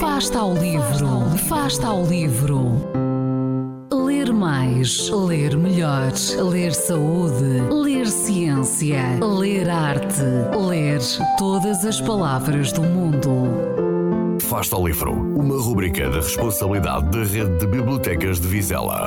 Fasta 0.00 0.38
ao 0.38 0.54
livro. 0.54 1.36
Fasta 1.46 1.88
ao 1.88 2.06
livro. 2.06 2.58
Ler 3.92 4.32
mais, 4.32 5.10
ler 5.10 5.58
melhor, 5.58 6.10
ler 6.50 6.74
saúde, 6.74 7.60
ler 7.70 8.06
ciência, 8.06 9.02
ler 9.20 9.68
arte, 9.68 10.22
ler 10.56 11.00
todas 11.36 11.84
as 11.84 12.00
palavras 12.00 12.72
do 12.72 12.80
mundo. 12.80 14.40
Fasta 14.40 14.74
ao 14.74 14.86
livro. 14.86 15.12
Uma 15.12 15.62
rubrica 15.62 16.08
da 16.08 16.16
responsabilidade 16.16 17.10
da 17.10 17.22
Rede 17.22 17.58
de 17.58 17.66
Bibliotecas 17.66 18.40
de 18.40 18.48
Vizela. 18.48 19.06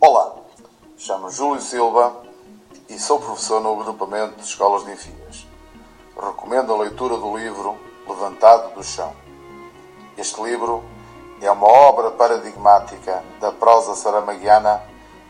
Olá, 0.00 0.34
chamo 0.96 1.30
Júlio 1.30 1.60
Silva 1.60 2.24
e 2.88 2.98
sou 2.98 3.20
professor 3.20 3.60
no 3.60 3.80
agrupamento 3.80 4.34
de 4.34 4.42
escolas 4.42 4.84
de 4.84 4.94
Enfias. 4.94 5.46
Recomendo 6.20 6.72
a 6.72 6.78
leitura 6.78 7.16
do 7.16 7.38
livro 7.38 7.89
Levantado 8.10 8.74
do 8.74 8.82
Chão. 8.82 9.12
Este 10.18 10.42
livro 10.42 10.82
é 11.40 11.48
uma 11.48 11.68
obra 11.68 12.10
paradigmática 12.10 13.22
da 13.40 13.52
prosa 13.52 13.94
saramaguiana, 13.94 14.82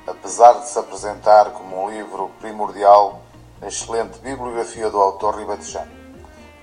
apesar 0.06 0.54
de 0.54 0.68
se 0.70 0.78
apresentar 0.78 1.50
como 1.50 1.84
um 1.84 1.90
livro 1.90 2.30
primordial 2.40 3.20
na 3.60 3.68
excelente 3.68 4.18
bibliografia 4.20 4.88
do 4.88 4.98
autor 4.98 5.36
ribatejano, 5.36 5.90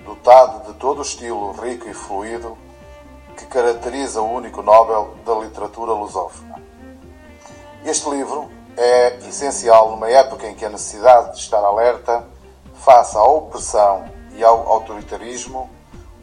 dotado 0.04 0.66
de 0.66 0.78
todo 0.80 0.98
o 0.98 1.02
estilo 1.02 1.52
rico 1.52 1.88
e 1.88 1.94
fluido 1.94 2.58
que 3.36 3.46
caracteriza 3.46 4.20
o 4.20 4.28
único 4.28 4.60
Nobel 4.60 5.14
da 5.24 5.34
literatura 5.36 5.92
lusófona. 5.92 6.60
Este 7.84 8.10
livro 8.10 8.50
é 8.76 9.18
essencial 9.18 9.92
numa 9.92 10.10
época 10.10 10.48
em 10.48 10.56
que 10.56 10.64
a 10.64 10.68
necessidade 10.68 11.34
de 11.34 11.38
estar 11.38 11.62
alerta 11.62 12.26
face 12.74 13.16
à 13.16 13.22
opressão 13.22 14.04
e 14.32 14.42
ao 14.42 14.68
autoritarismo 14.68 15.77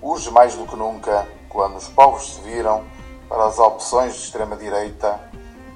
urge 0.05 0.29
mais 0.29 0.53
do 0.53 0.67
que 0.67 0.75
nunca 0.75 1.27
quando 1.49 1.77
os 1.77 1.87
povos 1.87 2.35
se 2.35 2.41
viram 2.41 2.83
para 3.27 3.45
as 3.45 3.57
opções 3.57 4.13
de 4.13 4.19
extrema-direita 4.19 5.19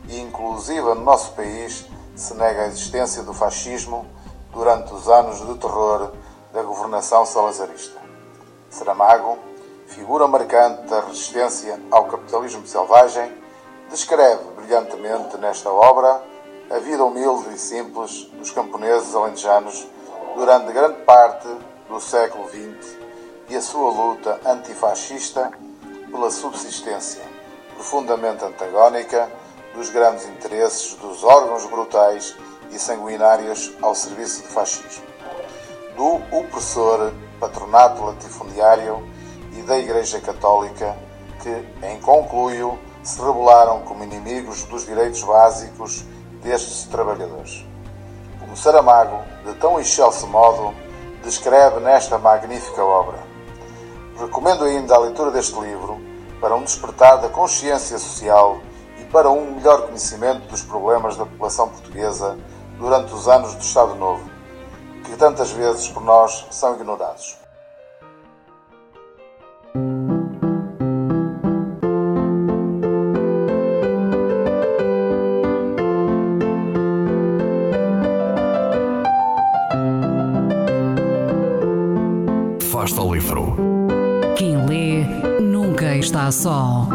e, 0.08 0.20
inclusive 0.20 0.82
no 0.82 1.02
nosso 1.02 1.32
país, 1.32 1.88
se 2.16 2.36
nega 2.36 2.62
a 2.62 2.68
existência 2.68 3.24
do 3.24 3.34
fascismo 3.34 4.06
durante 4.54 4.94
os 4.94 5.10
anos 5.10 5.40
de 5.44 5.58
terror 5.58 6.12
da 6.54 6.62
governação 6.62 7.26
salazarista. 7.26 8.00
Saramago, 8.70 9.40
figura 9.88 10.28
marcante 10.28 10.84
da 10.84 11.00
resistência 11.00 11.80
ao 11.90 12.06
capitalismo 12.06 12.68
selvagem, 12.68 13.36
descreve 13.90 14.44
brilhantemente 14.56 15.38
nesta 15.38 15.72
obra 15.72 16.22
a 16.70 16.78
vida 16.78 17.04
humilde 17.04 17.56
e 17.56 17.58
simples 17.58 18.26
dos 18.34 18.52
camponeses 18.52 19.16
alentejanos 19.16 19.88
durante 20.36 20.72
grande 20.72 21.02
parte 21.02 21.48
do 21.90 22.00
século 22.00 22.48
XX 22.48 23.09
e 23.50 23.56
a 23.56 23.62
sua 23.62 23.90
luta 23.92 24.40
antifascista 24.46 25.52
pela 26.12 26.30
subsistência, 26.30 27.24
profundamente 27.74 28.44
antagónica 28.44 29.30
dos 29.74 29.90
grandes 29.90 30.26
interesses 30.28 30.96
dos 30.96 31.24
órgãos 31.24 31.66
brutais 31.66 32.36
e 32.72 32.78
sanguinários 32.78 33.74
ao 33.82 33.96
serviço 33.96 34.44
do 34.44 34.50
fascismo, 34.50 35.04
do 35.96 36.16
opressor 36.38 37.12
patronato 37.40 38.04
latifundiário 38.04 39.08
e 39.58 39.62
da 39.64 39.78
Igreja 39.78 40.20
Católica 40.20 40.96
que, 41.42 41.66
em 41.86 42.00
concluio, 42.02 42.78
se 43.04 43.20
rebelaram 43.22 43.80
como 43.82 44.04
inimigos 44.04 44.64
dos 44.66 44.86
direitos 44.86 45.24
básicos 45.24 46.06
destes 46.44 46.84
trabalhadores. 46.84 47.66
Como 48.40 48.56
Saramago, 48.56 49.24
de 49.46 49.54
tão 49.56 49.80
excelso 49.80 50.28
modo, 50.28 50.74
descreve 51.24 51.80
nesta 51.80 52.18
magnífica 52.18 52.84
obra. 52.84 53.18
Recomendo 54.20 54.66
ainda 54.66 54.96
a 54.96 55.00
leitura 55.00 55.32
deste 55.32 55.58
livro 55.58 55.98
para 56.42 56.54
um 56.54 56.64
despertar 56.64 57.22
da 57.22 57.30
consciência 57.30 57.98
social 57.98 58.60
e 59.00 59.06
para 59.06 59.30
um 59.30 59.56
melhor 59.56 59.84
conhecimento 59.84 60.46
dos 60.50 60.62
problemas 60.62 61.16
da 61.16 61.26
população 61.26 61.70
portuguesa 61.70 62.38
durante 62.78 63.14
os 63.14 63.30
anos 63.30 63.56
do 63.56 63.62
Estado 63.62 63.96
Novo, 63.96 64.30
que 65.06 65.16
tantas 65.16 65.52
vezes 65.52 65.88
por 65.88 66.04
nós 66.04 66.46
são 66.52 66.76
ignorados. 66.76 67.38
Fasta 82.70 83.00
ao 83.00 83.14
livro. 83.14 83.79
Lê 84.70 85.04
nunca 85.42 85.96
está 85.96 86.32
só. 86.32 86.88